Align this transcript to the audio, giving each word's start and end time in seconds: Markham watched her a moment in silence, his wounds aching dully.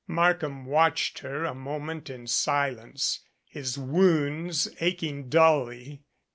Markham 0.07 0.65
watched 0.65 1.19
her 1.19 1.45
a 1.45 1.53
moment 1.53 2.09
in 2.09 2.25
silence, 2.25 3.19
his 3.45 3.77
wounds 3.77 4.67
aching 4.79 5.29
dully. 5.29 6.01